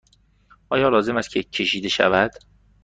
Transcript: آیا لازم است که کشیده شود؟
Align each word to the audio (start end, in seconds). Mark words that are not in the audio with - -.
آیا 0.69 0.89
لازم 0.89 1.17
است 1.17 1.29
که 1.29 1.43
کشیده 1.43 1.89
شود؟ 1.89 2.31